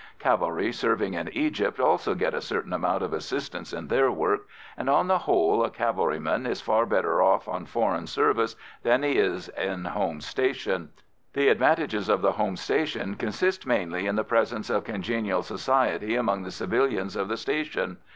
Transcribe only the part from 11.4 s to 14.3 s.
advantages of the home station consist mainly in the